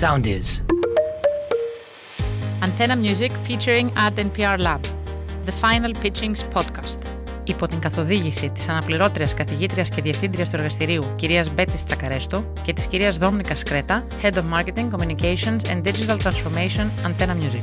[0.00, 0.62] Sound is.
[2.66, 4.82] Antenna Music featuring Ad NPR Lab.
[5.44, 6.98] The Final Pitchings Podcast.
[7.44, 12.86] Υπό την καθοδήγηση της αναπληρώτριας καθηγήτριας και διευθύντριας του εργαστηρίου κυρίας Μπέτης Τσακαρέστο και της
[12.86, 17.62] κυρίας Δόμνικα Σκρέτα, Head of Marketing, Communications and Digital Transformation Antenna Music.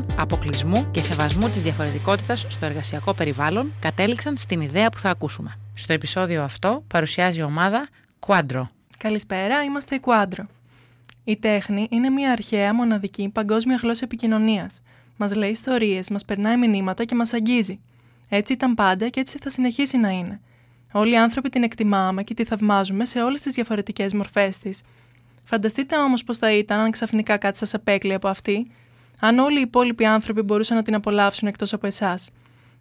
[0.17, 5.57] αποκλεισμού και σεβασμού της διαφορετικότητας στο εργασιακό περιβάλλον, κατέληξαν στην ιδέα που θα ακούσουμε.
[5.73, 7.87] Στο επεισόδιο αυτό παρουσιάζει η ομάδα
[8.27, 8.61] Quadro.
[8.97, 10.43] Καλησπέρα, είμαστε η Quadro.
[11.23, 14.81] Η τέχνη είναι μια αρχαία, μοναδική, παγκόσμια γλώσσα επικοινωνίας.
[15.17, 17.79] Μας λέει ιστορίες, μας περνάει μηνύματα και μας αγγίζει.
[18.29, 20.39] Έτσι ήταν πάντα και έτσι θα συνεχίσει να είναι.
[20.91, 24.81] Όλοι οι άνθρωποι την εκτιμάμε και τη θαυμάζουμε σε όλες τις διαφορετικές μορφές της.
[25.43, 28.71] Φανταστείτε όμως πώ θα ήταν αν ξαφνικά κάτι σας απέκλει από αυτή
[29.23, 32.29] αν όλοι οι υπόλοιποι άνθρωποι μπορούσαν να την απολαύσουν εκτός από εσάς.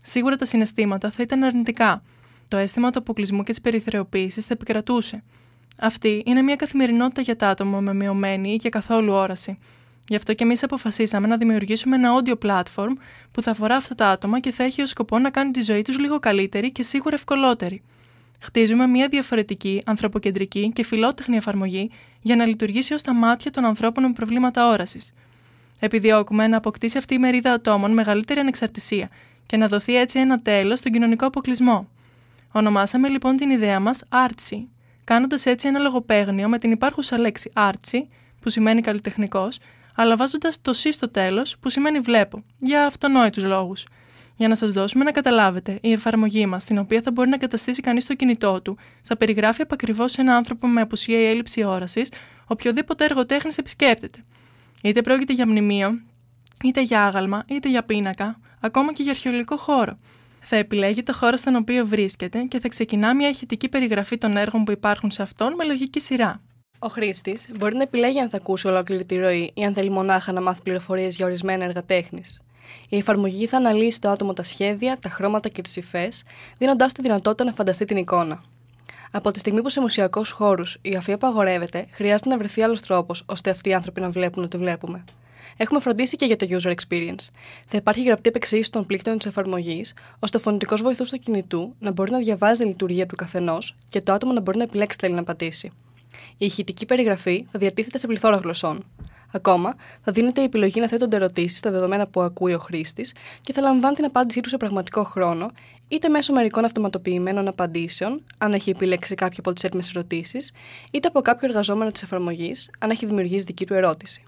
[0.03, 2.03] Σίγουρα τα συναισθήματα θα ήταν αρνητικά.
[2.49, 5.23] Το αίσθημα του αποκλεισμού και της περιθωριοποίηση θα επικρατούσε.
[5.79, 9.59] Αυτή είναι μια καθημερινότητα για τα άτομα με μειωμένη ή και καθόλου όραση.
[10.09, 12.93] Γι' αυτό και εμείς αποφασίσαμε να δημιουργήσουμε ένα audio platform
[13.31, 15.83] που θα αφορά αυτά τα άτομα και θα έχει ως σκοπό να κάνει τη ζωή
[15.83, 17.83] τους λίγο καλύτερη και σίγουρα ευκολότερη.
[18.41, 24.05] Χτίζουμε μια διαφορετική, ανθρωποκεντρική και φιλότεχνη εφαρμογή για να λειτουργήσει ως τα μάτια των ανθρώπων
[24.05, 25.13] με προβλήματα όρασης.
[25.81, 29.09] Επιδιώκουμε να αποκτήσει αυτή η μερίδα ατόμων μεγαλύτερη ανεξαρτησία
[29.47, 31.89] και να δοθεί έτσι ένα τέλος στον κοινωνικό αποκλεισμό.
[32.53, 34.67] Ονομάσαμε λοιπόν την ιδέα μας Artsy,
[35.05, 37.99] κάνοντας έτσι ένα λογοπαίγνιο με την υπάρχουσα λέξη Artsy,
[38.41, 39.59] που σημαίνει καλλιτεχνικός,
[39.95, 43.87] αλλά βάζοντας το C στο τέλος, που σημαίνει βλέπω, για αυτονόητους λόγους.
[44.37, 47.83] Για να σας δώσουμε να καταλάβετε, η εφαρμογή μας, την οποία θα μπορεί να καταστήσει
[47.83, 52.13] κανείς στο κινητό του, θα περιγράφει επακριβώς ένα άνθρωπο με απουσία ή έλλειψη όρασης,
[52.47, 54.25] οποιοδήποτε έργο τέχνη επισκέπτεται.
[54.83, 56.01] Είτε πρόκειται για μνημείο,
[56.65, 59.99] είτε για άγαλμα, είτε για πίνακα, ακόμα και για αρχαιολογικό χώρο.
[60.41, 64.65] Θα επιλέγει το χώρο στον οποίο βρίσκεται και θα ξεκινά μια ηχητική περιγραφή των έργων
[64.65, 66.41] που υπάρχουν σε αυτόν με λογική σειρά.
[66.79, 70.33] Ο χρήστης μπορεί να επιλέγει αν θα ακούσει ολόκληρη τη ροή ή αν θέλει μονάχα
[70.33, 72.41] να μάθει πληροφορίες για ορισμένα έργα τέχνης.
[72.89, 76.23] Η εφαρμογή θα αναλύσει το άτομο τα σχέδια, τα χρώματα και τις υφές,
[76.59, 78.43] δίνοντάς του δυνατότητα να φανταστεί την εικόνα.
[79.13, 83.23] Από τη στιγμή που σε μουσιακούς χώρους η αφή απαγορεύεται, χρειάζεται να βρεθεί άλλος τρόπος
[83.27, 85.05] ώστε αυτοί οι άνθρωποι να βλέπουν ότι βλέπουμε.
[85.57, 87.29] Έχουμε φροντίσει και για το user experience.
[87.69, 91.91] Θα υπάρχει γραπτή επεξήγηση των πλήκτων της εφαρμογής, ώστε ο φωνητικός βοηθός του κινητού να
[91.91, 95.15] μπορεί να διαβάζει τη λειτουργία του καθενός και το άτομο να μπορεί να επιλέξει θέλει
[95.15, 95.71] να πατήσει.
[96.37, 98.85] Η ηχητική περιγραφή θα διατίθεται σε πληθώρα γλωσσών.
[99.33, 103.53] Ακόμα, θα δίνεται η επιλογή να θέτονται ερωτήσεις στα δεδομένα που ακούει ο χρήστης και
[103.53, 105.51] θα λαμβάνει την απάντησή τους σε πραγματικό χρόνο,
[105.89, 110.53] είτε μέσω μερικών αυτοματοποιημένων απαντήσεων, αν έχει επιλέξει κάποια από τις έτοιμες ερωτήσεις,
[110.91, 114.23] είτε από κάποιο εργαζόμενο της εφαρμογής, αν έχει δημιουργήσει δική του ερώτηση.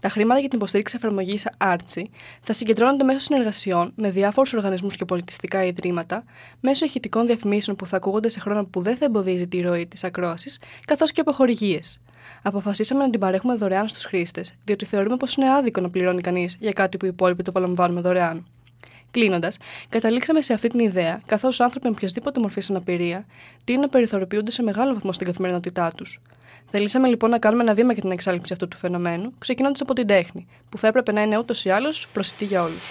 [0.00, 2.02] Τα χρήματα για την υποστήριξη εφαρμογής Artsy
[2.40, 6.24] θα συγκεντρώνονται μέσω συνεργασιών με διάφορους οργανισμούς και πολιτιστικά ιδρύματα,
[6.60, 10.04] μέσω ηχητικών διαφημίσεων που θα ακούγονται σε χρόνο που δεν θα εμποδίζει τη ροή της
[10.04, 11.98] ακρόασης, καθώς και από χορηγίες
[12.42, 16.56] αποφασίσαμε να την παρέχουμε δωρεάν στους χρήστες, διότι θεωρούμε πως είναι άδικο να πληρώνει κανείς
[16.60, 18.46] για κάτι που οι υπόλοιποι το απολαμβάνουμε δωρεάν.
[19.10, 19.58] Κλείνοντας,
[19.88, 23.26] καταλήξαμε σε αυτή την ιδέα, καθώς άνθρωποι με οποιασδήποτε μορφή αναπηρία
[23.64, 26.20] τείνουν να περιθωριοποιούνται σε μεγάλο βαθμό στην καθημερινότητά τους.
[26.70, 30.06] Θελήσαμε λοιπόν να κάνουμε ένα βήμα για την εξάλληψη αυτού του φαινομένου, ξεκινώντας από την
[30.06, 32.90] τέχνη, που θα έπρεπε να είναι ούτως ή άλλως προσιτή για όλους.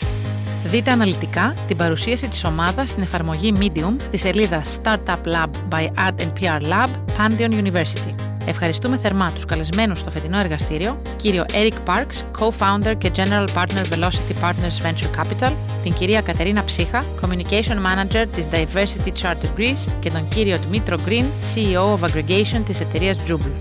[0.65, 6.31] Δείτε αναλυτικά την παρουσίαση της ομάδας στην εφαρμογή Medium της σελίδας Startup Lab by Ad
[6.39, 8.36] PR Lab, Pantheon University.
[8.49, 14.41] Ευχαριστούμε θερμά τους καλεσμένους στο φετινό εργαστήριο, κύριο Eric Parks, co-founder και general partner Velocity
[14.41, 15.53] Partners Venture Capital,
[15.83, 21.25] την κυρία Κατερίνα Ψύχα, communication manager της Diversity Charter Greece και τον κύριο Dmitro Green,
[21.55, 23.51] CEO of Aggregation της εταιρείας Jubel.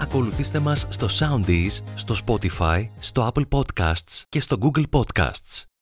[0.00, 5.75] Ακολουθήστε μας στο Soundees, στο Spotify, στο Apple Podcasts και στο Google Podcasts.